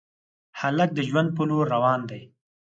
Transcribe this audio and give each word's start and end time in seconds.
هلک 0.59 0.89
د 0.95 0.99
ژوند 1.09 1.29
په 1.37 1.43
لور 1.49 1.65
روان 1.75 1.99
دی. 2.09 2.21